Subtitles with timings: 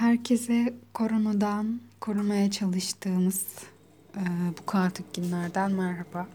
[0.00, 3.46] Herkese koronadan korumaya çalıştığımız
[4.16, 4.22] e,
[4.58, 6.26] bu kaotik günlerden merhaba.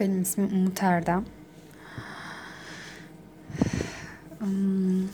[0.00, 1.24] Benim ismim Umut Erdem.
[4.38, 5.08] Hmm,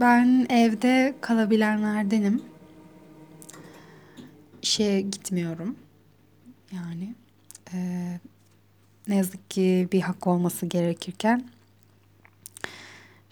[0.00, 2.42] ben evde kalabilenlerdenim.
[4.62, 5.76] İşe gitmiyorum.
[6.72, 7.14] Yani
[7.74, 7.78] e,
[9.08, 11.44] ne yazık ki bir hak olması gerekirken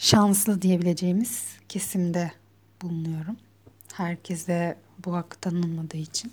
[0.00, 2.32] şanslı diyebileceğimiz kesimde
[2.82, 3.36] bulunuyorum.
[3.92, 6.32] Herkese bu hak tanınmadığı için.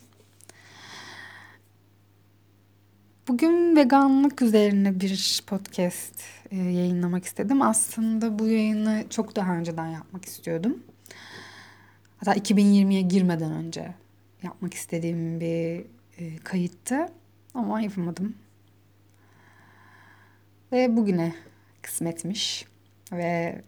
[3.28, 7.62] Bugün veganlık üzerine bir podcast e, yayınlamak istedim.
[7.62, 10.84] Aslında bu yayını çok daha önceden yapmak istiyordum.
[12.18, 13.94] Hatta 2020'ye girmeden önce
[14.44, 15.86] yapmak istediğim bir
[16.18, 17.08] e, kayıttı.
[17.54, 18.36] Ama yapamadım.
[20.72, 21.36] Ve bugüne
[21.82, 22.66] kısmetmiş
[23.12, 23.62] ve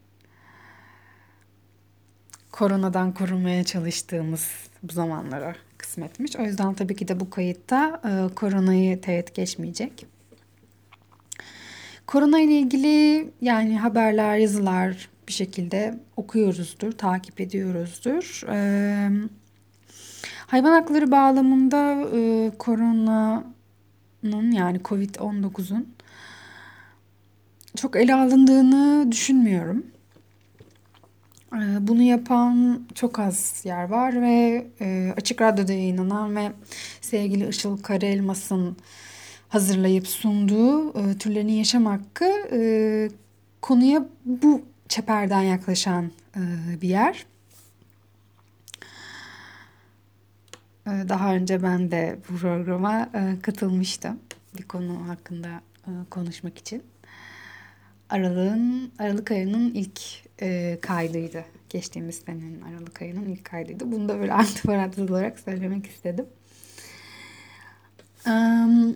[2.51, 4.49] koronadan korunmaya çalıştığımız
[4.83, 6.35] bu zamanlara kısmetmiş.
[6.35, 10.05] O yüzden tabii ki de bu kayıtta e, koronayı teğet geçmeyecek.
[12.07, 18.43] Korona ile ilgili yani haberler, yazılar bir şekilde okuyoruzdur, takip ediyoruzdur.
[18.49, 18.57] E,
[20.47, 25.87] hayvan hakları bağlamında e, koronanın yani Covid-19'un
[27.75, 29.85] çok ele alındığını düşünmüyorum.
[31.55, 36.51] Ee, bunu yapan çok az yer var ve e, Açık Radyo'da yayınlanan ve
[37.01, 38.77] sevgili Işıl Karaelmas'ın
[39.49, 43.09] hazırlayıp sunduğu e, Türlerin Yaşam Hakkı e,
[43.61, 46.11] konuya bu çeperden yaklaşan
[46.81, 47.25] bir yer.
[50.85, 53.09] Daha önce ben de bu programa
[53.41, 54.19] katılmıştım
[54.57, 55.61] bir konu hakkında
[56.09, 56.83] konuşmak için.
[58.09, 60.01] Aralığın Aralık ayının ilk
[60.41, 61.45] e, kaydıydı.
[61.69, 63.91] Geçtiğimiz senenin Aralık ayının ilk kaydıydı.
[63.91, 66.25] Bunu da böyle antiparantez olarak söylemek istedim.
[68.27, 68.95] Um,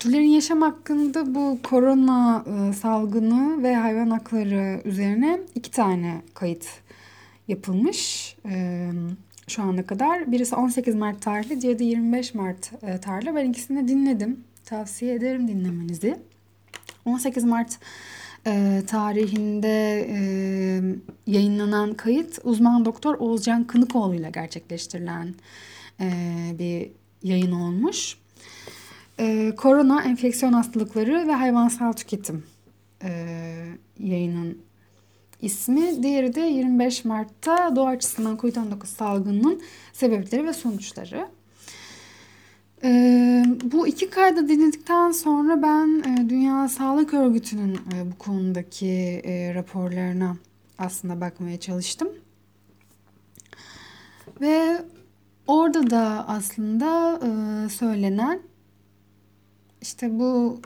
[0.00, 6.66] Türlerin yaşam hakkında bu korona e, salgını ve hayvan hakları üzerine iki tane kayıt
[7.48, 8.90] yapılmış e,
[9.48, 10.32] şu ana kadar.
[10.32, 13.34] Birisi 18 Mart tarihli, diğeri de 25 Mart e, tarihli.
[13.34, 14.44] Ben ikisini de dinledim.
[14.64, 16.16] Tavsiye ederim dinlemenizi.
[17.10, 17.78] 18 Mart
[18.46, 20.20] e, tarihinde e,
[21.26, 25.34] yayınlanan kayıt uzman doktor Oğuzcan Kınıkoğlu ile gerçekleştirilen
[26.00, 26.08] e,
[26.58, 26.90] bir
[27.22, 28.16] yayın olmuş.
[29.18, 32.44] E, korona, enfeksiyon hastalıkları ve hayvansal tüketim
[33.02, 33.10] e,
[33.98, 34.58] yayının
[35.42, 36.02] ismi.
[36.02, 41.28] Diğeri de 25 Mart'ta doğa açısından COVID-19 salgınının sebepleri ve sonuçları.
[42.84, 43.44] Ee,
[43.80, 50.36] bu iki kaydı dinledikten sonra ben e, Dünya Sağlık Örgütü'nün e, bu konudaki e, raporlarına
[50.78, 52.08] aslında bakmaya çalıştım.
[54.40, 54.84] Ve
[55.46, 57.20] orada da aslında
[57.68, 58.40] söylenen
[59.82, 60.60] işte bu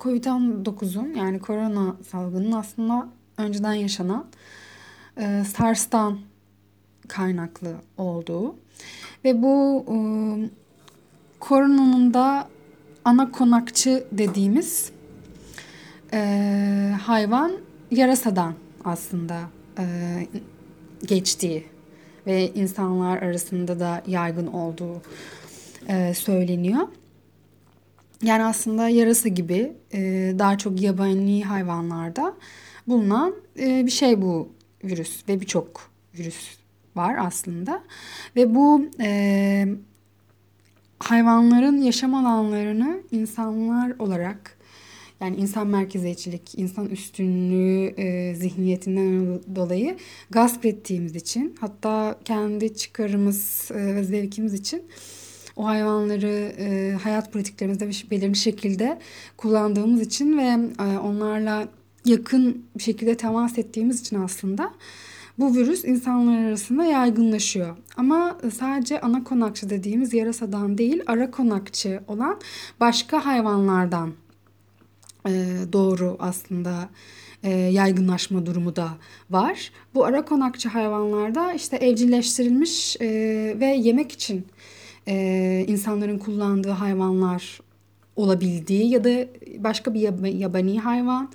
[0.00, 4.26] Covid-19'un yani korona salgının aslında önceden yaşanan
[5.16, 6.18] e, SARS'tan
[7.08, 8.56] kaynaklı olduğu
[9.24, 9.96] ve bu e,
[11.40, 12.48] koronanın da
[13.04, 14.92] ana konakçı dediğimiz
[16.12, 17.52] e, hayvan
[17.90, 19.40] yarasadan aslında
[19.78, 19.84] e,
[21.06, 21.64] geçtiği
[22.26, 25.02] ve insanlar arasında da yaygın olduğu
[25.88, 26.88] e, söyleniyor.
[28.22, 30.00] Yani aslında yarasa gibi e,
[30.38, 32.34] daha çok yabani hayvanlarda
[32.86, 34.48] bulunan e, bir şey bu
[34.84, 36.58] virüs ve birçok virüs
[36.96, 37.82] var aslında.
[38.36, 39.68] Ve bu e,
[41.10, 44.56] hayvanların yaşam alanlarını insanlar olarak
[45.20, 49.96] yani insan merkeziyetçilik, insan üstünlüğü e, zihniyetinden dolayı
[50.30, 54.82] gasp ettiğimiz için hatta kendi çıkarımız e, ve zevkimiz için
[55.56, 58.98] o hayvanları e, hayat pratiklerimizde bir belirli şekilde
[59.36, 61.68] kullandığımız için ve e, onlarla
[62.04, 64.72] yakın bir şekilde temas ettiğimiz için aslında
[65.40, 67.76] bu virüs insanlar arasında yaygınlaşıyor.
[67.96, 72.40] Ama sadece ana konakçı dediğimiz yarasadan değil, ara konakçı olan
[72.80, 74.12] başka hayvanlardan
[75.26, 75.32] e,
[75.72, 76.88] doğru aslında
[77.42, 78.88] e, yaygınlaşma durumu da
[79.30, 79.72] var.
[79.94, 83.06] Bu ara konakçı hayvanlarda işte evcilleştirilmiş e,
[83.60, 84.46] ve yemek için
[85.66, 87.60] insanların kullandığı hayvanlar
[88.16, 89.10] olabildiği ya da
[89.58, 91.30] başka bir yabani hayvan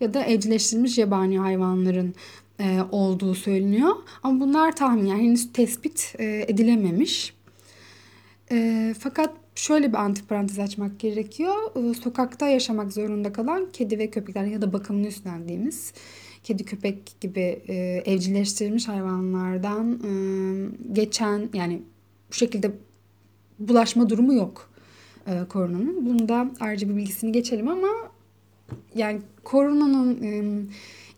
[0.00, 2.14] ya da evcilleştirilmiş yabani hayvanların
[2.60, 3.94] e, olduğu söyleniyor.
[4.22, 7.34] Ama bunlar tahmin yani henüz tespit e, edilememiş.
[8.52, 9.30] E, fakat
[9.60, 11.54] şöyle bir antiparantez açmak gerekiyor.
[11.76, 15.92] Ee, sokakta yaşamak zorunda kalan kedi ve köpekler ya da bakımını üstlendiğimiz
[16.44, 17.74] kedi köpek gibi e,
[18.06, 20.12] evcilleştirilmiş hayvanlardan e,
[20.92, 21.82] geçen yani
[22.30, 22.72] bu şekilde
[23.58, 24.70] bulaşma durumu yok
[25.26, 26.06] e, koronanın.
[26.06, 27.88] Bunda ayrıca bir bilgisini geçelim ama
[28.94, 30.42] yani koronanın e,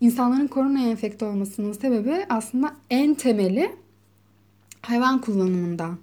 [0.02, 3.70] insanların koronaya enfekte olmasının sebebi aslında en temeli
[4.82, 5.98] hayvan kullanımından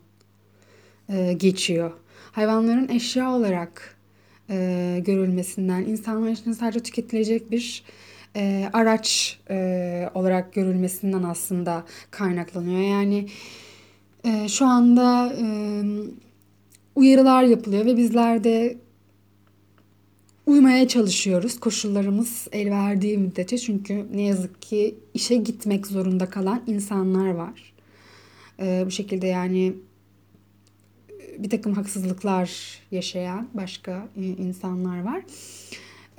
[1.10, 1.92] e, geçiyor.
[2.31, 3.98] Hayvanların eşya olarak
[4.50, 7.84] e, görülmesinden, insanlar için sadece tüketilecek bir
[8.36, 12.81] e, araç e, olarak görülmesinden aslında kaynaklanıyor.
[12.81, 13.28] Yani
[14.24, 15.45] e, şu anda e,
[16.95, 18.78] uyarılar yapılıyor ve bizler de
[20.50, 21.60] uymaya çalışıyoruz.
[21.60, 27.74] Koşullarımız el verdiği müddetçe çünkü ne yazık ki işe gitmek zorunda kalan insanlar var.
[28.60, 29.74] E, bu şekilde yani
[31.40, 35.24] bir takım haksızlıklar yaşayan başka insanlar var.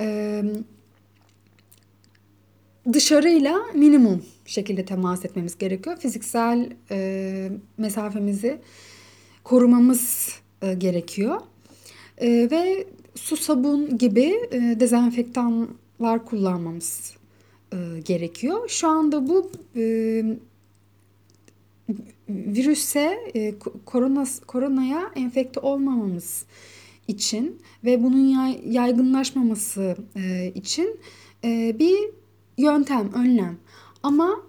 [0.00, 0.43] Ee,
[2.93, 5.97] dışarıyla minimum şekilde temas etmemiz gerekiyor.
[5.97, 8.59] Fiziksel e, mesafemizi
[9.44, 11.41] korumamız e, gerekiyor.
[12.19, 17.15] E, ve su sabun gibi e, dezenfektanlar kullanmamız
[17.73, 18.69] e, gerekiyor.
[18.69, 19.83] Şu anda bu e,
[22.29, 23.55] virüse e,
[23.85, 26.45] korona koronaya enfekte olmamamız
[27.09, 31.01] için ve bunun yay, yaygınlaşmaması e, için
[31.45, 31.99] e, bir
[32.59, 33.57] yöntem, önlem.
[34.03, 34.41] Ama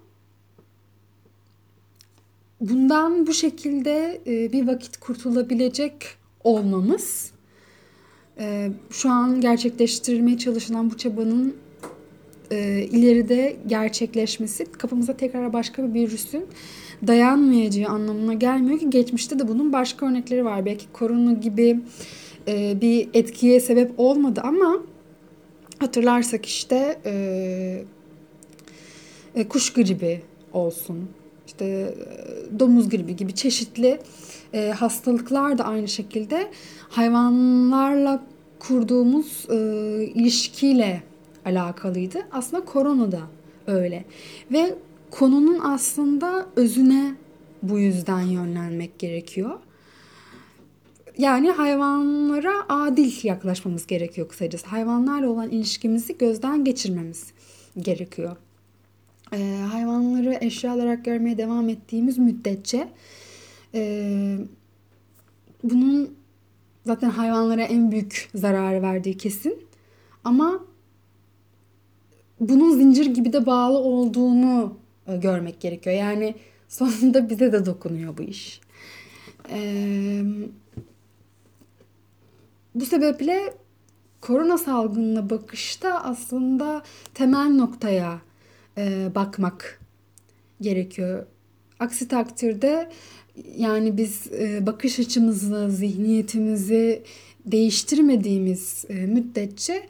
[2.60, 5.94] bundan bu şekilde e, bir vakit kurtulabilecek
[6.44, 7.32] olmamız
[8.38, 11.56] e, şu an gerçekleştirmeye çalışılan bu çabanın
[12.50, 16.44] e, ileride gerçekleşmesi kapımıza tekrar başka bir virüsün
[17.06, 20.66] dayanmayacağı anlamına gelmiyor ki geçmişte de bunun başka örnekleri var.
[20.66, 21.80] Belki korona gibi
[22.48, 24.82] e, bir etkiye sebep olmadı ama
[25.78, 27.84] hatırlarsak işte e,
[29.34, 31.08] e, kuş gribi olsun,
[31.52, 34.00] işte e, domuz gribi gibi çeşitli
[34.54, 36.50] e, hastalıklar da aynı şekilde
[36.88, 38.22] hayvanlarla
[38.58, 39.56] kurduğumuz e,
[40.14, 41.02] ilişkiyle
[41.44, 42.18] alakalıydı.
[42.32, 43.20] Aslında korona da
[43.66, 44.04] öyle.
[44.52, 44.74] Ve
[45.10, 47.14] konunun aslında özüne
[47.62, 49.58] bu yüzden yönlenmek gerekiyor.
[51.18, 54.66] Yani hayvanlara adil yaklaşmamız gerekiyor kısacası.
[54.66, 57.32] Hayvanlarla olan ilişkimizi gözden geçirmemiz
[57.78, 58.36] gerekiyor.
[59.32, 62.88] Ee, hayvanları eşya olarak görmeye devam ettiğimiz müddetçe
[63.74, 64.38] e,
[65.64, 66.14] bunun
[66.86, 69.64] zaten hayvanlara en büyük zararı verdiği kesin.
[70.24, 70.64] Ama
[72.40, 74.76] bunun zincir gibi de bağlı olduğunu
[75.06, 75.96] e, görmek gerekiyor.
[75.96, 76.34] Yani
[76.68, 78.60] sonunda bize de dokunuyor bu iş.
[79.50, 80.22] Ee,
[82.74, 83.54] bu sebeple
[84.20, 86.82] korona salgınına bakışta aslında
[87.14, 88.20] temel noktaya
[88.78, 89.80] e, bakmak
[90.60, 91.26] gerekiyor.
[91.80, 92.90] Aksi takdirde
[93.56, 97.02] yani biz e, bakış açımızı, zihniyetimizi
[97.46, 99.88] değiştirmediğimiz e, müddetçe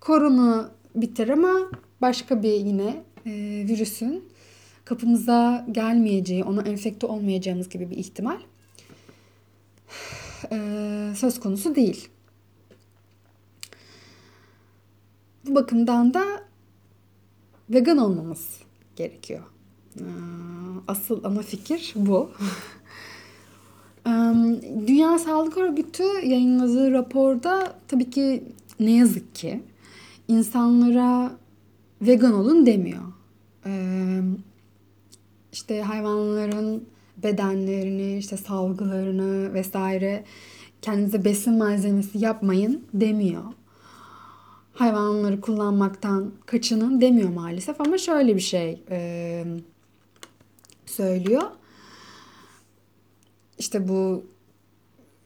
[0.00, 3.30] korona biter ama başka bir yine e,
[3.68, 4.24] virüsün
[4.84, 8.40] kapımıza gelmeyeceği, ona enfekte olmayacağımız gibi bir ihtimal
[10.52, 10.56] e,
[11.16, 12.08] söz konusu değil.
[15.46, 16.49] Bu bakımdan da
[17.70, 18.46] vegan olmamız
[18.96, 19.42] gerekiyor.
[19.96, 20.04] E,
[20.88, 22.30] asıl ana fikir bu.
[24.86, 28.44] Dünya Sağlık Örgütü yayınladığı raporda tabii ki
[28.80, 29.62] ne yazık ki
[30.28, 31.32] insanlara
[32.02, 33.02] vegan olun demiyor.
[33.66, 34.20] Ee,
[35.52, 36.84] işte hayvanların
[37.16, 40.24] bedenlerini, işte salgılarını vesaire
[40.82, 43.42] kendinize besin malzemesi yapmayın demiyor.
[44.72, 49.44] Hayvanları kullanmaktan kaçının demiyor maalesef ama şöyle bir şey e,
[50.86, 51.42] söylüyor.
[53.58, 54.24] İşte bu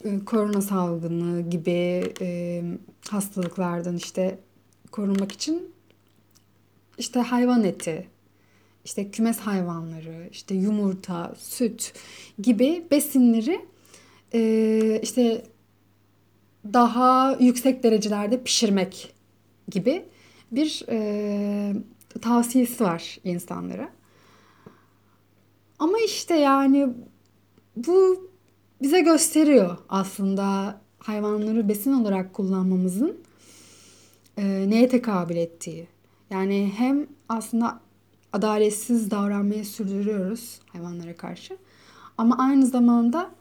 [0.03, 2.61] e, korona salgını gibi e,
[3.09, 4.39] hastalıklardan işte
[4.91, 5.73] korunmak için
[6.97, 8.07] işte hayvan eti,
[8.85, 11.93] işte kümes hayvanları, işte yumurta, süt
[12.41, 13.65] gibi besinleri
[14.33, 15.45] e, işte
[16.73, 19.14] daha yüksek derecelerde pişirmek
[19.69, 20.05] gibi
[20.51, 21.75] bir e,
[22.21, 23.89] tavsiyesi var insanlara.
[25.79, 26.89] Ama işte yani
[27.75, 28.29] bu
[28.81, 33.17] bize gösteriyor aslında hayvanları besin olarak kullanmamızın
[34.37, 35.87] e, neye tekabül ettiği.
[36.29, 37.79] Yani hem aslında
[38.33, 41.57] adaletsiz davranmayı sürdürüyoruz hayvanlara karşı.
[42.17, 43.31] Ama aynı zamanda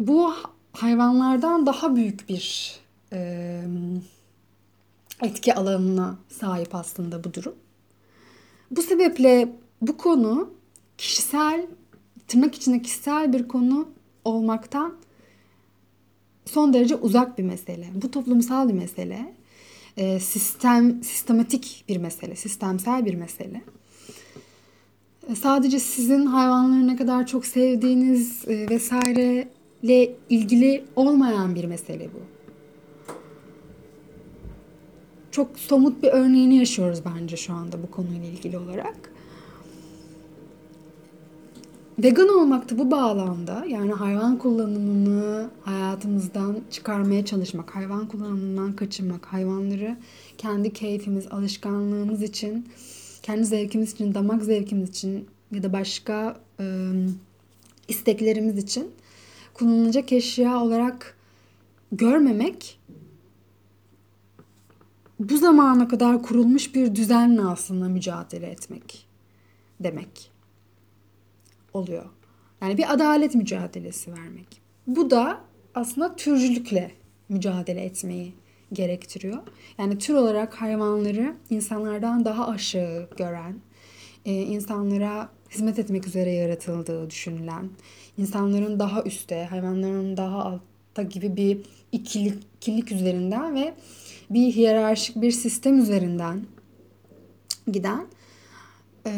[0.00, 0.34] bu
[0.72, 2.74] hayvanlardan daha büyük bir
[3.12, 3.62] e,
[5.22, 7.54] etki alanına sahip aslında bu durum.
[8.70, 9.48] Bu sebeple
[9.80, 10.50] bu konu
[10.98, 11.66] kişisel,
[12.28, 13.88] tırnak içinde kişisel bir konu
[14.24, 14.94] olmaktan
[16.46, 17.88] son derece uzak bir mesele.
[17.94, 19.34] Bu toplumsal bir mesele.
[20.20, 23.62] Sistem, sistematik bir mesele, sistemsel bir mesele.
[25.34, 32.39] Sadece sizin hayvanları ne kadar çok sevdiğiniz e, vesaireyle ilgili olmayan bir mesele bu.
[35.40, 39.12] Çok somut bir örneğini yaşıyoruz bence şu anda bu konuyla ilgili olarak.
[41.98, 49.96] Vegan olmak da bu bağlamda yani hayvan kullanımını hayatımızdan çıkarmaya çalışmak, hayvan kullanımından kaçınmak, hayvanları
[50.38, 52.68] kendi keyfimiz, alışkanlığımız için,
[53.22, 56.64] kendi zevkimiz için, damak zevkimiz için ya da başka e,
[57.88, 58.90] isteklerimiz için
[59.54, 61.16] kullanılacak eşya olarak
[61.92, 62.80] görmemek
[65.20, 69.06] bu zamana kadar kurulmuş bir düzenle aslında mücadele etmek
[69.80, 70.30] demek
[71.74, 72.04] oluyor.
[72.62, 74.60] Yani bir adalet mücadelesi vermek.
[74.86, 75.40] Bu da
[75.74, 76.90] aslında türcülükle
[77.28, 78.34] mücadele etmeyi
[78.72, 79.38] gerektiriyor.
[79.78, 83.54] Yani tür olarak hayvanları insanlardan daha aşağı gören,
[84.24, 87.70] e, insanlara hizmet etmek üzere yaratıldığı düşünülen,
[88.18, 91.58] insanların daha üstte, hayvanların daha altta gibi bir
[91.92, 93.74] ikilik, ikilik üzerinden ve
[94.30, 96.42] bir hiyerarşik bir sistem üzerinden
[97.66, 98.06] giden
[99.06, 99.12] e,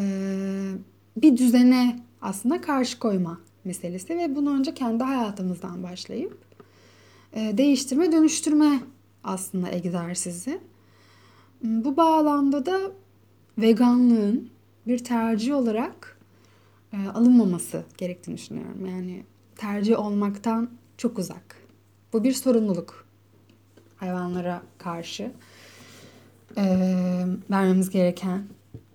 [1.17, 6.37] bir düzene aslında karşı koyma meselesi ve bunu önce kendi hayatımızdan başlayıp
[7.33, 8.79] e, değiştirme, dönüştürme
[9.23, 10.59] aslında egzersizi.
[11.63, 12.79] Bu bağlamda da
[13.57, 14.49] veganlığın
[14.87, 16.19] bir tercih olarak
[16.93, 18.85] e, alınmaması gerektiğini düşünüyorum.
[18.85, 19.23] Yani
[19.55, 21.55] tercih olmaktan çok uzak.
[22.13, 23.02] Bu bir sorumluluk
[24.03, 25.31] hayvanlara karşı
[26.57, 26.63] e,
[27.51, 28.43] vermemiz gereken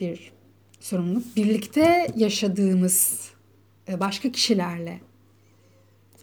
[0.00, 0.32] bir
[0.80, 1.36] sorumluluk.
[1.36, 3.30] Birlikte yaşadığımız
[3.88, 5.00] e, başka kişilerle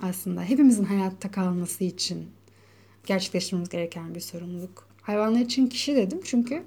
[0.01, 2.29] aslında hepimizin hayatta kalması için
[3.05, 4.87] gerçekleştirmemiz gereken bir sorumluluk.
[5.01, 6.63] Hayvanlar için kişi dedim çünkü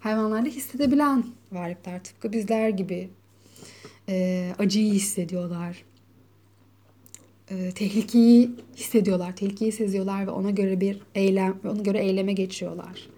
[0.00, 3.10] hayvanlarda hissedebilen varlıklar tıpkı bizler gibi
[4.08, 5.84] e, acıyı hissediyorlar.
[7.50, 13.08] E, tehlikeyi hissediyorlar, tehlikeyi seziyorlar ve ona göre bir eylem, ona göre eyleme geçiyorlar.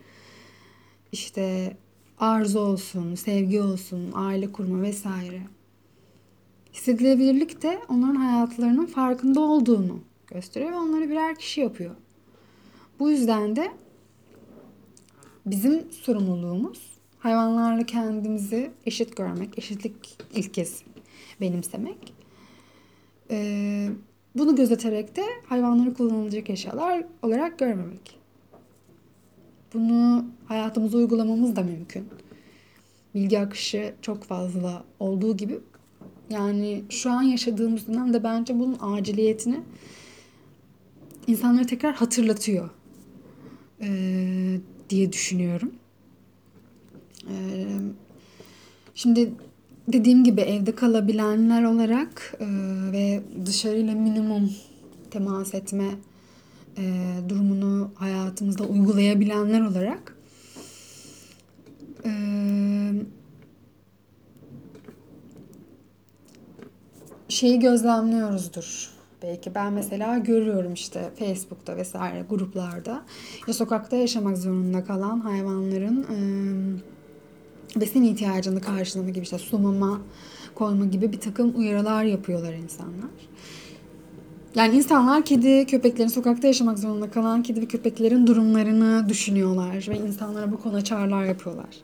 [1.12, 1.76] İşte
[2.18, 5.42] arzu olsun, sevgi olsun, aile kurma vesaire.
[6.72, 11.94] Hissedilebilirlik de onların hayatlarının farkında olduğunu gösteriyor ve onları birer kişi yapıyor.
[12.98, 13.72] Bu yüzden de
[15.46, 16.82] bizim sorumluluğumuz
[17.18, 20.84] hayvanlarla kendimizi eşit görmek, eşitlik ilkesi
[21.40, 22.14] benimsemek.
[23.30, 23.88] Ee,
[24.38, 28.18] bunu gözeterek de hayvanları kullanılacak eşyalar olarak görmemek.
[29.74, 32.08] Bunu hayatımıza uygulamamız da mümkün.
[33.14, 35.58] Bilgi akışı çok fazla olduğu gibi
[36.30, 39.60] yani şu an yaşadığımız dönemde bence bunun aciliyetini
[41.26, 42.70] insanlara tekrar hatırlatıyor
[43.80, 45.74] ee, diye düşünüyorum.
[47.30, 47.66] Ee,
[48.94, 49.30] şimdi
[49.88, 52.46] dediğim gibi evde kalabilenler olarak e,
[52.92, 54.50] ve dışarıyla minimum
[55.10, 55.88] temas etme
[56.78, 60.16] e, durumunu hayatımızda uygulayabilenler olarak
[62.04, 62.10] e,
[67.28, 68.96] şeyi gözlemliyoruzdur.
[69.22, 73.02] Belki ben mesela görüyorum işte Facebook'ta vesaire gruplarda
[73.46, 76.18] ya sokakta yaşamak zorunda kalan hayvanların e,
[77.80, 80.00] besin ihtiyacını karşılama gibi işte su mama
[80.54, 83.10] koyma gibi bir takım uyarılar yapıyorlar insanlar.
[84.54, 90.52] Yani insanlar kedi, köpeklerin sokakta yaşamak zorunda kalan kedi ve köpeklerin durumlarını düşünüyorlar ve insanlara
[90.52, 91.76] bu konu çağrılar yapıyorlar.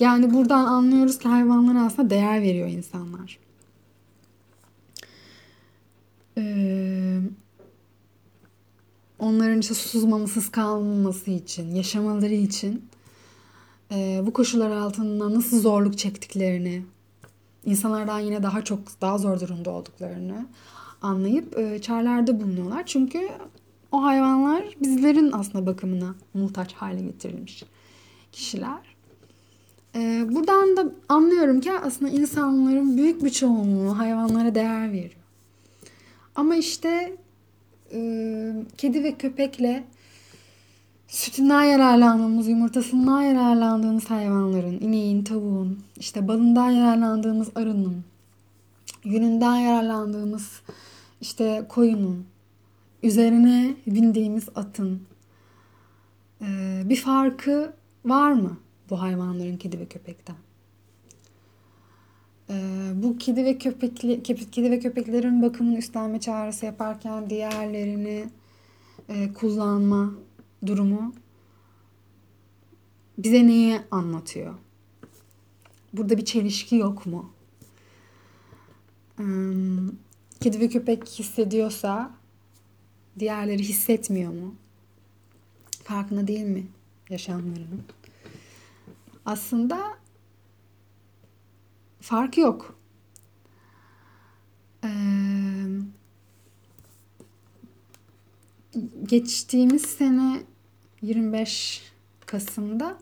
[0.00, 3.38] Yani buradan anlıyoruz ki hayvanlara aslında değer veriyor insanlar.
[6.38, 7.20] Ee,
[9.18, 12.84] onların işte susuz mamasız kalmaması için, yaşamaları için
[13.92, 16.82] e, bu koşullar altında nasıl zorluk çektiklerini,
[17.64, 20.46] insanlardan yine daha çok daha zor durumda olduklarını
[21.02, 22.86] anlayıp e, çağrılarda bulunuyorlar.
[22.86, 23.28] Çünkü
[23.92, 27.64] o hayvanlar bizlerin aslında bakımına muhtaç hale getirilmiş
[28.32, 28.78] kişiler.
[29.94, 35.22] E, buradan da anlıyorum ki aslında insanların büyük bir çoğunluğu hayvanlara değer veriyor.
[36.34, 37.16] Ama işte
[37.92, 39.84] e, kedi ve köpekle
[41.12, 48.04] sütünden yararlandığımız, yumurtasından yararlandığımız hayvanların, ineğin, tavuğun, işte balından yararlandığımız arının,
[49.04, 50.60] yününden yararlandığımız
[51.20, 52.26] işte koyunun
[53.02, 55.02] üzerine bindiğimiz atın
[56.40, 57.72] e, bir farkı
[58.04, 58.58] var mı
[58.90, 60.36] bu hayvanların kedi ve köpekten?
[62.50, 62.54] E,
[62.94, 68.24] bu kedi ve köpekli kedi ve köpeklerin bakımını üstlenme çağrısı yaparken diğerlerini
[69.08, 70.12] e, kullanma
[70.66, 71.14] durumu
[73.18, 74.54] bize neyi anlatıyor?
[75.92, 77.32] Burada bir çelişki yok mu?
[80.40, 82.10] Kedi ve köpek hissediyorsa
[83.18, 84.54] diğerleri hissetmiyor mu?
[85.84, 86.66] Farkında değil mi
[87.10, 87.84] yaşamlarının?
[89.26, 89.98] Aslında
[92.00, 92.78] fark yok.
[94.84, 94.88] Ee,
[99.04, 100.42] geçtiğimiz sene
[101.02, 101.82] 25
[102.26, 102.98] Kasım'da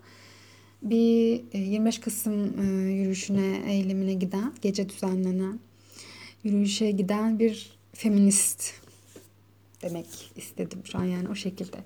[0.83, 5.61] bir 25 e, Kasım e, yürüyüşüne, eylemine giden, gece düzenlenen
[6.45, 8.73] yürüyüşe giden bir feminist
[9.83, 11.77] demek istedim şu an yani o şekilde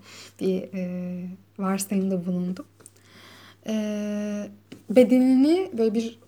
[0.40, 1.24] bir e,
[1.58, 2.66] varsayımda bulundum.
[3.66, 3.74] E,
[4.90, 6.18] bedenini böyle bir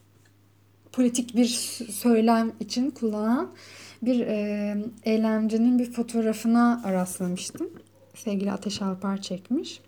[0.93, 1.47] politik bir
[1.93, 3.55] söylem için kullanan
[4.03, 7.71] bir e, eylemcinin bir fotoğrafına rastlamıştım.
[8.17, 9.81] Sevgili Ateş Alpar çekmiş.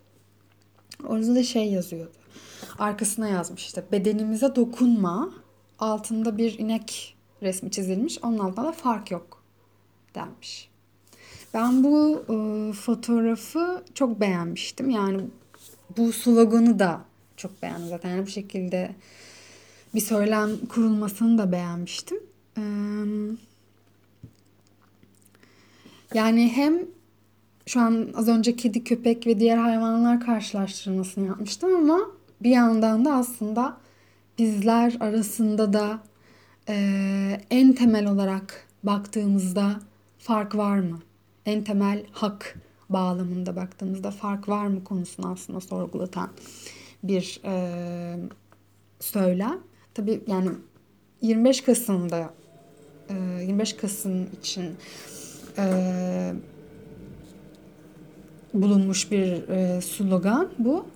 [1.05, 2.13] Orada da şey yazıyordu.
[2.79, 5.33] Arkasına yazmış işte bedenimize dokunma.
[5.79, 8.19] Altında bir inek resmi çizilmiş.
[8.23, 9.43] Onun altında da fark yok
[10.15, 10.69] denmiş.
[11.55, 14.91] Ben bu e, fotoğrafı çok beğenmiştim.
[14.91, 15.21] Yani
[15.97, 17.01] bu sloganı da
[17.37, 18.11] çok beğendim zaten.
[18.11, 18.95] Yani bu şekilde
[19.95, 22.19] bir söylem kurulmasını da beğenmiştim.
[22.59, 22.63] E,
[26.15, 26.98] yani hem
[27.69, 32.01] şu an az önce kedi, köpek ve diğer hayvanlar karşılaştırmasını yapmıştım ama
[32.43, 33.77] bir yandan da aslında
[34.39, 36.01] bizler arasında da
[36.69, 39.81] e, en temel olarak baktığımızda
[40.19, 40.99] fark var mı?
[41.47, 46.31] En temel hak bağlamında baktığımızda fark var mı konusunu aslında sorgulatan
[47.03, 47.55] bir e,
[49.01, 49.59] söylem.
[49.95, 50.51] Tabii yani
[51.23, 52.31] 25 Kasım'da
[53.09, 54.77] e, 25 Kasım için
[55.59, 56.33] e,
[58.55, 60.87] bulunmuş bir e, slogan bu.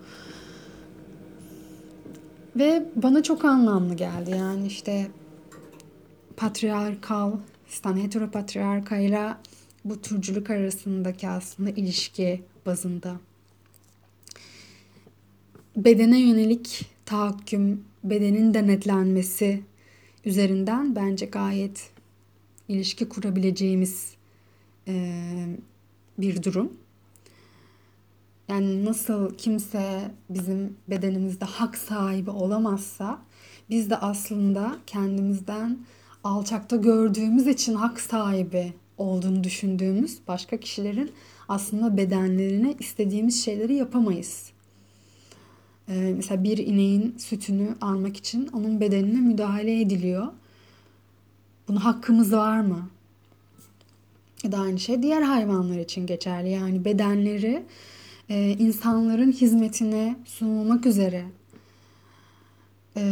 [2.56, 4.30] Ve bana çok anlamlı geldi.
[4.30, 5.10] Yani işte
[6.36, 7.32] patriarkal,
[7.68, 9.40] sistem heteropatriarkayla
[9.84, 13.16] bu türcülük arasındaki aslında ilişki bazında.
[15.76, 19.62] Bedene yönelik tahakküm, bedenin denetlenmesi
[20.24, 21.90] üzerinden bence gayet
[22.68, 24.14] ilişki kurabileceğimiz
[24.88, 25.14] e,
[26.18, 26.72] bir durum.
[28.48, 33.18] Yani nasıl kimse bizim bedenimizde hak sahibi olamazsa
[33.70, 35.78] biz de aslında kendimizden
[36.24, 41.10] alçakta gördüğümüz için hak sahibi olduğunu düşündüğümüz başka kişilerin
[41.48, 44.52] aslında bedenlerine istediğimiz şeyleri yapamayız.
[45.88, 50.26] Ee, mesela bir ineğin sütünü almak için onun bedenine müdahale ediliyor.
[51.68, 52.88] Buna hakkımız var mı?
[54.44, 56.50] Ya da aynı şey diğer hayvanlar için geçerli.
[56.50, 57.62] Yani bedenleri
[58.32, 61.24] e, insanların hizmetine sunulmak üzere
[62.96, 63.02] e,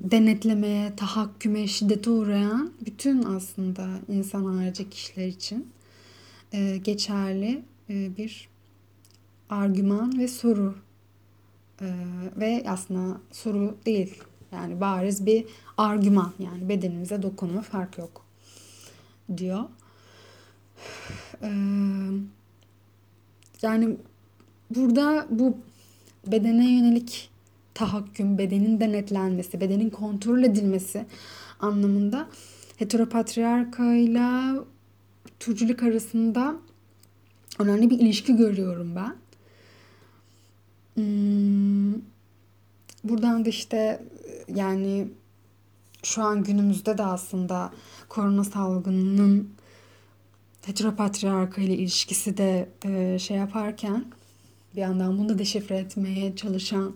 [0.00, 5.68] denetlemeye, tahakküme, şiddete uğrayan bütün aslında insan harici kişiler için
[6.52, 8.48] e, geçerli e, bir
[9.50, 10.74] argüman ve soru
[11.80, 11.86] e,
[12.36, 15.44] ve aslında soru değil yani bariz bir
[15.76, 18.24] argüman yani bedenimize dokunma fark yok
[19.36, 19.64] diyor.
[21.42, 21.50] Ee,
[23.62, 23.96] yani
[24.70, 25.58] burada bu
[26.26, 27.30] bedene yönelik
[27.74, 31.06] tahakküm, bedenin denetlenmesi, bedenin kontrol edilmesi
[31.60, 32.28] anlamında
[32.76, 34.54] heteropatriarkayla
[35.40, 36.56] türcülük arasında
[37.58, 39.16] önemli bir ilişki görüyorum ben.
[40.94, 42.02] Hmm,
[43.04, 44.02] buradan da işte
[44.54, 45.08] yani
[46.02, 47.72] şu an günümüzde de aslında
[48.08, 49.50] korona salgınının
[50.66, 54.04] heteropatriarka ile ilişkisi de e, şey yaparken
[54.76, 56.94] bir yandan bunu da deşifre etmeye çalışan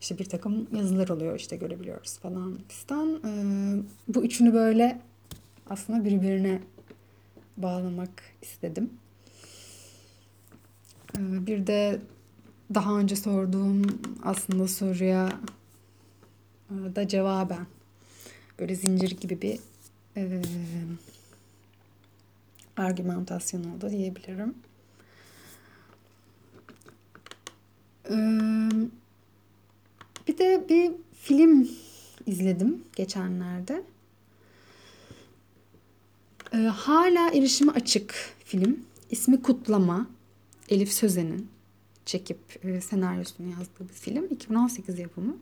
[0.00, 3.20] işte bir takım yazılar oluyor işte görebiliyoruz falan fistan.
[3.24, 3.32] E,
[4.08, 5.00] bu üçünü böyle
[5.70, 6.60] aslında birbirine
[7.56, 8.90] bağlamak istedim.
[11.18, 12.00] E, bir de
[12.74, 13.82] daha önce sorduğum
[14.22, 15.28] aslında soruya
[16.70, 17.66] e, da cevaben
[18.58, 19.58] böyle zincir gibi bir
[20.16, 20.42] e,
[22.76, 24.48] argümantasyon oldu diyebilirim.
[24.48, 24.58] Ee,
[30.28, 31.68] bir de bir film
[32.26, 33.82] izledim geçenlerde.
[36.68, 38.14] Hala erişime açık
[38.44, 38.80] film.
[39.10, 40.06] İsmi Kutlama.
[40.68, 41.48] Elif Sözen'in
[42.06, 42.38] çekip
[42.80, 44.24] senaryosunu yazdığı bir film.
[44.24, 45.36] 2018 yapımı.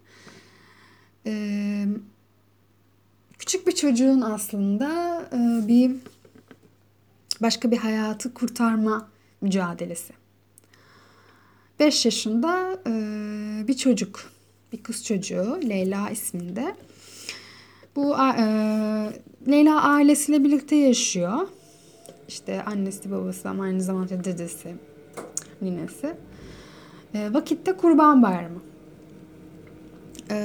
[3.39, 5.29] Küçük bir çocuğun aslında
[5.69, 5.97] bir
[7.43, 9.09] başka bir hayatı kurtarma
[9.41, 10.13] mücadelesi.
[11.83, 12.93] 5 yaşında e,
[13.69, 14.31] bir çocuk,
[14.73, 16.75] bir kız çocuğu Leyla isminde.
[17.97, 18.45] Bu e,
[19.49, 21.49] Leyla ailesiyle birlikte yaşıyor.
[22.29, 24.75] İşte annesi babası ama aynı zamanda dedesi,
[25.63, 26.15] ninesi.
[27.15, 28.61] E, vakitte kurban bayramı.
[30.31, 30.37] E,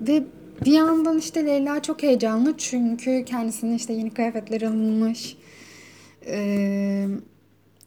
[0.00, 0.24] ve
[0.64, 5.36] bir yandan işte Leyla çok heyecanlı çünkü kendisine işte yeni kıyafetler alınmış.
[6.26, 7.08] E,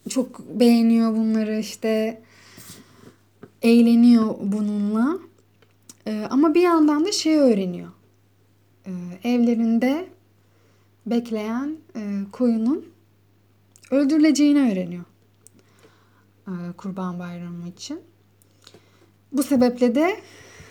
[0.10, 2.22] çok beğeniyor bunları işte
[3.62, 5.20] eğleniyor bununla.
[6.08, 7.90] E, ama bir yandan da şey öğreniyor.
[8.86, 8.92] E,
[9.24, 10.10] evlerinde
[11.06, 12.86] bekleyen e, koyunun
[13.92, 15.04] öldürüleceğini öğreniyor.
[16.48, 18.00] E, Kurban Bayramı için.
[19.32, 20.20] Bu sebeple de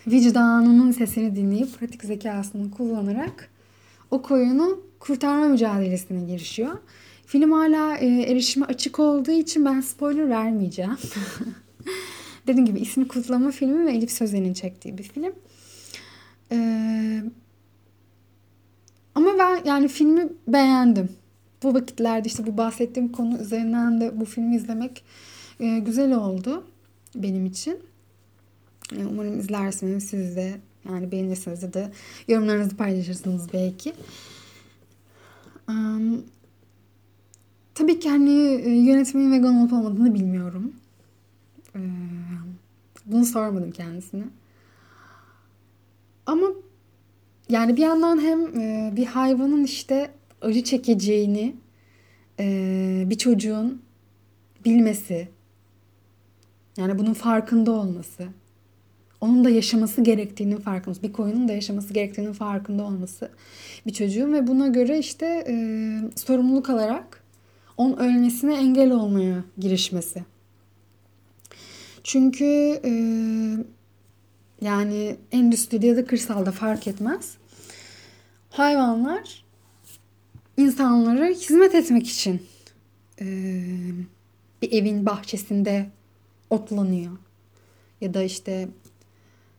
[0.07, 3.51] vicdanının sesini dinleyip pratik zekasını kullanarak
[4.11, 6.79] o koyunu kurtarma mücadelesine girişiyor.
[7.27, 10.97] Film hala e, erişime açık olduğu için ben spoiler vermeyeceğim.
[12.49, 15.33] Dediğim gibi ismi Kutlama filmi ve Elif Sözen'in çektiği bir film.
[16.53, 17.23] Ee,
[19.15, 21.09] ama ben yani filmi beğendim.
[21.63, 25.05] Bu vakitlerde işte bu bahsettiğim konu üzerinden de bu filmi izlemek
[25.61, 26.65] e, güzel oldu
[27.15, 27.79] benim için.
[28.97, 31.91] E, umarım izlersiniz siz de yani beğenirsiniz ya da
[32.29, 33.93] yorumlarınızı paylaşırsınız belki.
[35.69, 36.25] Um,
[37.75, 40.73] tabii ki hani e, yönetmenin vegan olup olmadığını bilmiyorum.
[41.77, 41.81] Ee,
[43.07, 44.25] bunu sormadım kendisine.
[46.27, 46.47] Ama
[47.49, 50.11] yani bir yandan hem e, bir hayvanın işte
[50.43, 51.57] acı çekeceğini
[52.41, 53.83] e, bir çocuğun
[54.65, 55.29] bilmesi,
[56.77, 58.29] yani bunun farkında olması,
[59.21, 63.31] onun da yaşaması gerektiğinin farkında, bir koyunun da yaşaması gerektiğinin farkında olması
[63.87, 65.55] bir çocuğun ve buna göre işte e,
[66.17, 67.25] sorumluluk alarak
[67.77, 70.25] onun ölmesine engel olmaya girişmesi.
[72.09, 72.93] Çünkü e,
[74.61, 77.37] yani endüstride ya da kırsalda fark etmez.
[78.51, 79.45] Hayvanlar
[80.57, 82.43] insanlara hizmet etmek için
[83.21, 83.27] e,
[84.63, 85.87] bir evin bahçesinde
[86.51, 87.13] otlanıyor.
[88.01, 88.69] Ya da işte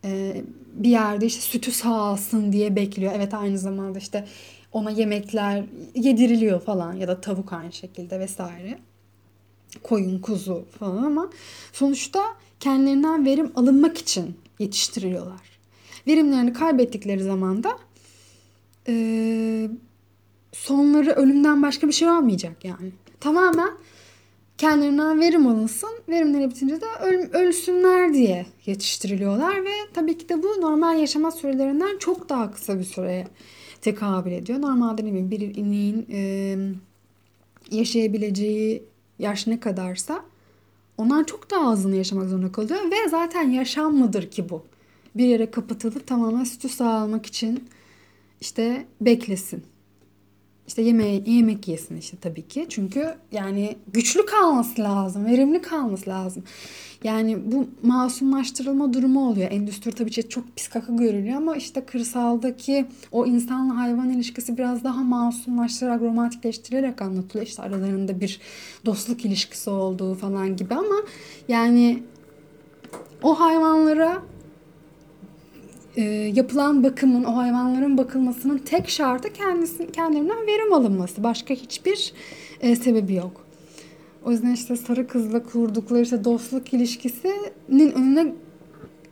[0.03, 3.13] e, bir yerde işte sütü sağalsın diye bekliyor.
[3.15, 4.27] Evet aynı zamanda işte
[4.71, 8.79] ona yemekler yediriliyor falan ya da tavuk aynı şekilde vesaire
[9.83, 11.29] koyun, kuzu falan ama
[11.73, 12.23] sonuçta
[12.59, 15.59] kendilerinden verim alınmak için yetiştiriliyorlar.
[16.07, 17.79] Verimlerini kaybettikleri zaman da
[18.87, 19.69] e,
[20.51, 22.91] sonları ölümden başka bir şey olmayacak yani.
[23.19, 23.71] Tamamen
[24.57, 25.89] kendilerinden verim alınsın.
[26.09, 31.97] Verimleri bitince de öl, ölsünler diye yetiştiriliyorlar ve tabii ki de bu normal yaşama sürelerinden
[31.97, 33.27] çok daha kısa bir süreye
[33.81, 34.61] tekabül ediyor.
[34.61, 36.55] Normalde ne bileyim bir ineğin e,
[37.71, 38.83] yaşayabileceği
[39.19, 40.25] yaş ne kadarsa
[40.97, 44.65] onlar çok daha azını yaşamak zorunda kalıyor ve zaten yaşam mıdır ki bu?
[45.15, 47.69] Bir yere kapatılıp tamamen sütü sağlamak için
[48.41, 49.63] işte beklesin.
[50.69, 52.65] İşte yemeği, yemek yesin işte tabii ki.
[52.69, 56.43] Çünkü yani güçlü kalması lazım, verimli kalması lazım.
[57.03, 59.51] Yani bu masumlaştırılma durumu oluyor.
[59.51, 64.83] Endüstri tabii ki çok pis kaka görülüyor ama işte kırsaldaki o insanla hayvan ilişkisi biraz
[64.83, 67.47] daha masumlaştırarak, romantikleştirilerek anlatılıyor.
[67.47, 68.39] İşte aralarında bir
[68.85, 70.95] dostluk ilişkisi olduğu falan gibi ama
[71.47, 72.03] yani
[73.23, 74.21] o hayvanlara
[75.99, 76.03] e,
[76.35, 81.23] yapılan bakımın, o hayvanların bakılmasının tek şartı kendisi, kendilerinden verim alınması.
[81.23, 82.13] Başka hiçbir
[82.61, 83.45] e, sebebi yok.
[84.25, 88.33] O yüzden işte sarı kızla kurdukları işte dostluk ilişkisinin önüne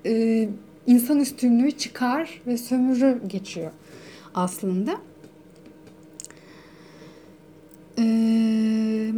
[0.06, 0.50] e,
[0.88, 3.72] insan üstünlüğü çıkar ve sömürü geçiyor
[4.36, 4.98] aslında.
[7.98, 9.14] Eee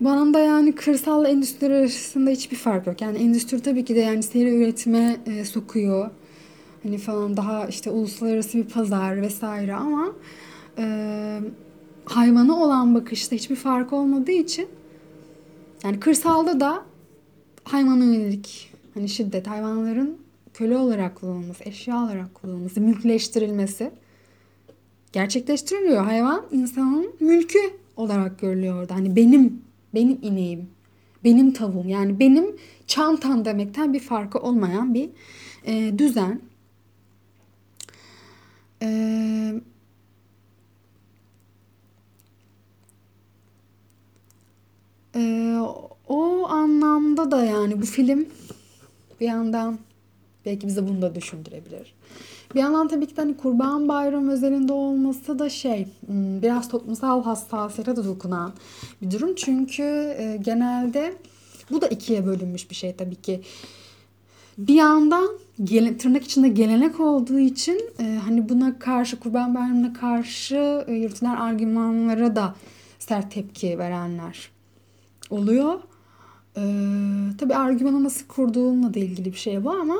[0.00, 3.00] bana da yani kırsal endüstri arasında hiçbir fark yok.
[3.00, 6.10] Yani endüstri tabii ki de yani seri üretime e, sokuyor.
[6.82, 10.12] Hani falan daha işte uluslararası bir pazar vesaire ama
[10.78, 11.40] e,
[12.04, 14.68] hayvana olan bakışta hiçbir fark olmadığı için
[15.84, 16.84] yani kırsalda da
[17.64, 20.18] hayvana yönelik hani şiddet, hayvanların
[20.54, 23.90] köle olarak kullanılması, eşya olarak kullanılması, mülkleştirilmesi
[25.12, 26.04] gerçekleştiriliyor.
[26.04, 27.58] Hayvan insanın mülkü
[27.96, 28.94] olarak görülüyor orada.
[28.94, 29.62] Hani benim,
[29.94, 30.68] benim ineğim,
[31.24, 35.10] benim tavuğum yani benim çantam demekten bir farkı olmayan bir
[35.66, 36.40] e, düzen.
[38.82, 39.60] Ee,
[46.08, 48.26] o anlamda da yani bu film
[49.20, 49.78] bir yandan
[50.46, 51.94] belki bize bunu da düşündürebilir.
[52.54, 57.22] Bir yandan tabii ki de hani Kurban Bayramı özelinde olması da şey hmm, biraz toplumsal
[57.22, 58.52] hassasiyete de dokunan
[59.02, 59.34] bir durum.
[59.34, 61.14] Çünkü genelde
[61.70, 63.40] bu da ikiye bölünmüş bir şey tabii ki.
[64.58, 65.28] Bir yandan
[65.64, 71.34] gele, tırnak içinde gelenek olduğu için e, hani buna karşı Kurban Bayramı'na karşı e, yürütülen
[71.34, 72.54] argümanlara da
[72.98, 74.50] sert tepki verenler
[75.30, 75.80] oluyor.
[76.56, 76.62] E,
[77.38, 79.96] tabii argümanı nasıl kurduğunla da ilgili bir şey bu ama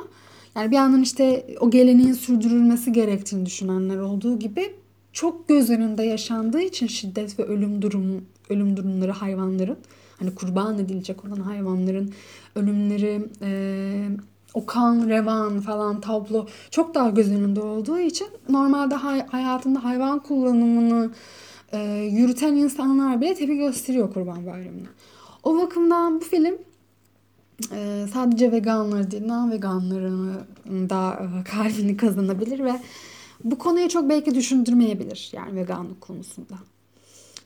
[0.56, 4.74] yani bir yandan işte o geleneğin sürdürülmesi gerektiğini düşünenler olduğu gibi
[5.12, 9.76] çok göz önünde yaşandığı için şiddet ve ölüm durum ölüm durumları hayvanların
[10.18, 12.12] hani kurban edilecek olan hayvanların
[12.56, 14.08] ölümleri e,
[14.54, 20.18] o kan, revan falan tablo çok daha göz önünde olduğu için normalde hay- hayatında hayvan
[20.18, 21.10] kullanımını
[21.72, 21.78] e,
[22.10, 24.88] yürüten insanlar bile tepki gösteriyor Kurban Bayramı'na.
[25.42, 26.54] O bakımdan bu film
[27.72, 30.40] e, sadece veganları değil, non-veganların
[30.90, 32.80] da e, kalbini kazanabilir ve
[33.44, 36.54] bu konuyu çok belki düşündürmeyebilir yani veganlık konusunda.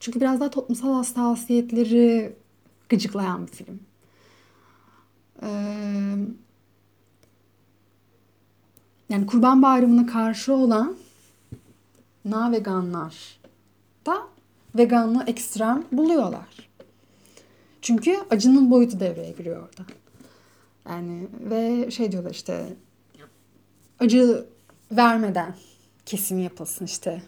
[0.00, 2.36] Çünkü biraz daha toplumsal hassasiyetleri
[2.88, 3.80] gıcıklayan bir film.
[5.42, 5.48] Ee,
[9.08, 10.96] yani Kurban Bayramı'na karşı olan
[12.24, 13.38] na veganlar
[14.06, 14.22] da
[14.76, 16.68] veganlığı ekstrem buluyorlar.
[17.82, 19.90] Çünkü acının boyutu devreye giriyor orada.
[20.88, 22.66] Yani ve şey diyorlar işte
[24.00, 24.46] acı
[24.92, 25.54] vermeden
[26.06, 27.22] kesim yapılsın işte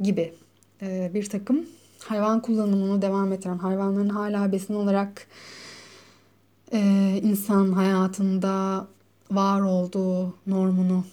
[0.00, 0.34] gibi
[0.82, 1.66] ee, bir takım
[1.98, 5.26] hayvan kullanımını devam ettiren hayvanların hala besin olarak
[6.72, 6.80] e,
[7.22, 8.86] insan hayatında
[9.30, 11.04] var olduğu normunu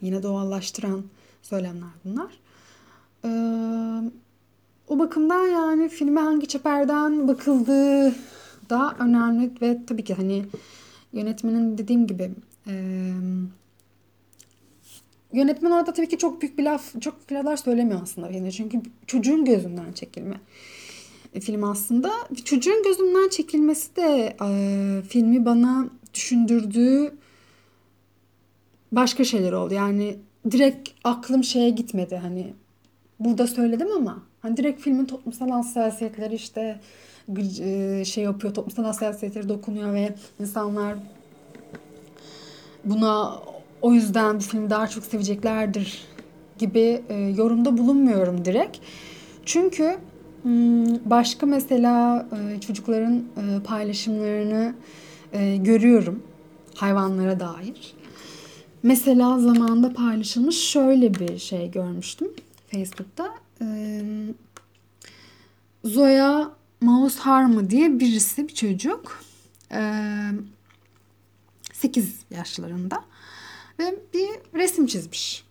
[0.00, 1.04] yine doğallaştıran
[1.42, 2.38] söylemler bunlar.
[3.24, 4.10] Ee,
[4.88, 8.14] o bakımdan yani filme hangi çeperden bakıldığı
[8.70, 10.44] da önemli ve tabii ki hani
[11.12, 12.30] yönetmenin dediğim gibi
[12.66, 12.74] e,
[15.32, 18.30] yönetmen orada tabii ki çok büyük bir laf, çok büyük laflar söylemiyor aslında.
[18.30, 20.40] Yani çünkü çocuğun gözünden çekilme
[21.40, 22.12] film aslında.
[22.44, 27.14] Çocuğun gözünden çekilmesi de e, filmi bana düşündürdüğü
[28.92, 29.74] başka şeyler oldu.
[29.74, 30.16] Yani
[30.50, 32.54] direkt aklım şeye gitmedi hani
[33.20, 36.80] burada söyledim ama hani direkt filmin toplumsal hassasiyetleri işte
[38.04, 40.96] şey yapıyor toplumsal hassasiyetleri dokunuyor ve insanlar
[42.84, 43.38] buna
[43.82, 46.04] o yüzden bu filmi daha çok seveceklerdir
[46.58, 48.78] gibi e, yorumda bulunmuyorum direkt.
[49.44, 49.96] Çünkü
[51.04, 54.74] başka mesela e, çocukların e, paylaşımlarını
[55.34, 56.22] e, görüyorum
[56.74, 57.94] hayvanlara dair.
[58.82, 62.28] Mesela zamanında paylaşılmış şöyle bir şey görmüştüm
[62.70, 63.34] Facebook'ta.
[63.60, 63.66] E,
[65.84, 69.24] Zoya Maus Harmı diye birisi bir çocuk.
[69.72, 69.80] E,
[71.72, 73.04] 8 yaşlarında
[73.78, 75.44] ve bir resim çizmiş.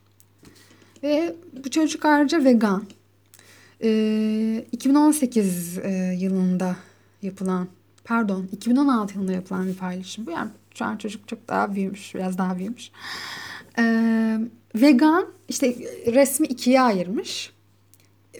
[1.03, 2.83] Ve bu çocuk ayrıca vegan.
[3.83, 6.75] E, 2018 e, yılında
[7.21, 7.67] yapılan
[8.03, 10.31] pardon 2016 yılında yapılan bir paylaşım bu.
[10.31, 12.91] Yani şu an çocuk çok daha büyümüş, biraz daha büyümüş.
[13.79, 14.39] Ee,
[14.75, 15.75] vegan işte
[16.13, 17.53] resmi ikiye ayırmış.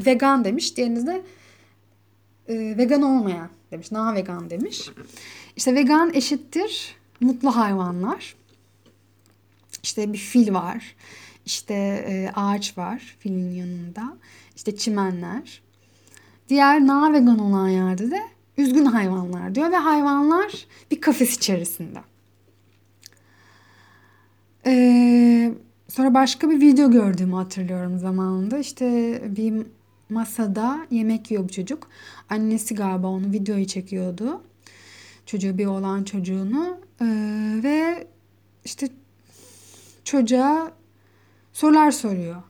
[0.06, 0.78] Vegan demiş.
[0.78, 1.23] Diğerinizde
[2.47, 3.91] e, vegan olmayan demiş.
[3.91, 4.89] Na vegan demiş.
[5.56, 8.36] İşte vegan eşittir mutlu hayvanlar.
[9.84, 10.95] İşte bir fil var.
[11.45, 11.73] İşte
[12.08, 14.17] e, ağaç var filin yanında.
[14.56, 15.62] İşte çimenler.
[16.49, 18.21] Diğer na vegan olan yerde de
[18.58, 22.00] üzgün hayvanlar diyor ve hayvanlar bir kafes içerisinde.
[24.66, 25.54] Ee,
[25.88, 28.58] sonra başka bir video gördüğümü hatırlıyorum zamanında.
[28.58, 29.66] İşte bir
[30.10, 31.88] masada yemek yiyor bu çocuk.
[32.30, 34.42] Annesi galiba onu videoyu çekiyordu.
[35.26, 37.06] Çocuğu bir olan çocuğunu ee,
[37.63, 38.08] ve
[38.66, 38.89] işte
[40.04, 40.72] çocuğa
[41.54, 42.44] sorular soruyor.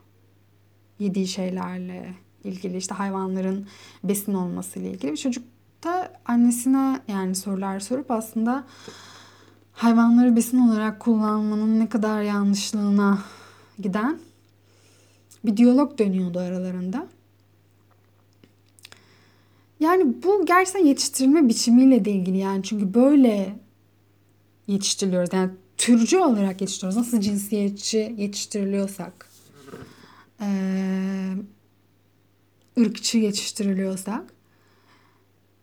[0.98, 2.14] Yediği şeylerle
[2.44, 3.66] ilgili işte hayvanların
[4.04, 5.12] besin olması ile ilgili.
[5.12, 5.44] Bir çocuk
[5.84, 8.64] da annesine yani sorular sorup aslında
[9.72, 13.18] hayvanları besin olarak kullanmanın ne kadar yanlışlığına
[13.78, 14.18] giden
[15.44, 17.06] bir diyalog dönüyordu aralarında.
[19.80, 23.56] Yani bu gerçekten yetiştirilme biçimiyle de ilgili yani çünkü böyle
[24.66, 25.30] yetiştiriliyoruz.
[25.32, 26.96] Yani türcü olarak yetiştiriyoruz.
[26.96, 29.30] Nasıl cinsiyetçi yetiştiriliyorsak,
[32.78, 34.33] ırkçı yetiştiriliyorsak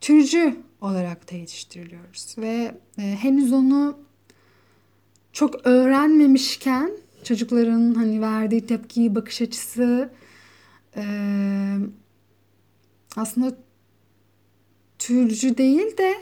[0.02, 2.34] türcü olarak da yetiştiriliyoruz.
[2.38, 3.98] Ve e, henüz onu
[5.32, 6.90] çok öğrenmemişken
[7.24, 10.10] çocukların hani verdiği tepki, bakış açısı
[10.96, 11.04] e,
[13.16, 13.56] aslında
[14.98, 16.14] türcü değil de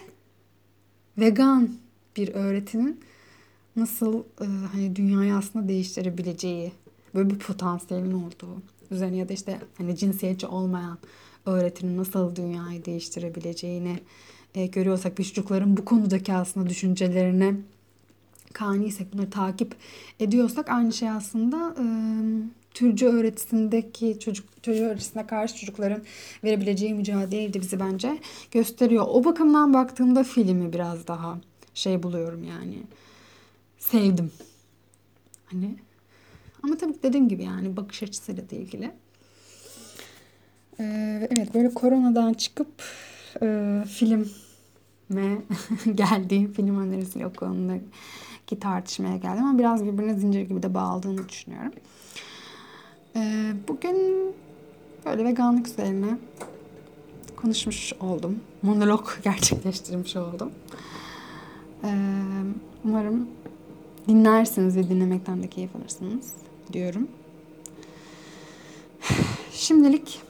[1.19, 1.71] vegan
[2.17, 3.01] bir öğretinin
[3.77, 6.73] nasıl e, hani dünyayı aslında değiştirebileceği
[7.15, 10.99] böyle bir potansiyelin olduğu üzerine ya da işte hani cinsiyetçi olmayan
[11.47, 14.01] öğretinin nasıl dünyayı değiştirebileceğini
[14.55, 17.55] e, görüyorsak ve çocukların bu konudaki aslında düşüncelerine
[18.53, 19.75] kaniysek bunları takip
[20.21, 21.85] ediyorsak aynı şey aslında e,
[22.75, 26.03] Türkçe öğretisindeki çocuk Türkçe öğretisine karşı çocukların
[26.45, 28.19] verebileceği mücadeleyi de bizi bence
[28.51, 29.05] gösteriyor.
[29.09, 31.41] O bakımdan baktığımda filmi biraz daha
[31.75, 32.79] şey buluyorum yani.
[33.79, 34.31] Sevdim.
[35.47, 35.77] Hani
[36.63, 38.91] ama tabii dediğim gibi yani bakış açısıyla da ilgili.
[40.81, 42.83] Ee, evet böyle koronadan çıkıp
[43.43, 44.25] e, filme
[45.95, 51.73] geldiğim film önerisiyle o konudaki tartışmaya geldim ama biraz birbirine zincir gibi de bağladığını düşünüyorum.
[53.17, 53.97] Ee, bugün
[55.07, 56.19] böyle veganlık üzerine
[57.37, 58.41] konuşmuş oldum.
[58.63, 60.53] Monolog gerçekleştirmiş oldum.
[61.85, 61.89] Ee,
[62.85, 63.29] umarım
[64.09, 66.33] dinlersiniz ve dinlemekten de keyif alırsınız
[66.73, 67.09] diyorum.
[69.53, 70.30] Şimdilik